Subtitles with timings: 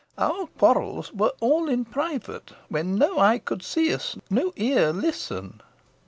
[0.17, 5.61] Our quarrels were all in private, when no eye could see us no ear listen."